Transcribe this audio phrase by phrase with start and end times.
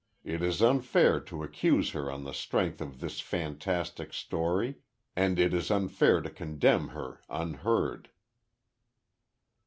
[0.23, 4.77] It is unfair to accuse her on the strength of this fantastic story
[5.15, 8.09] and it is unfair to condemn her unheard."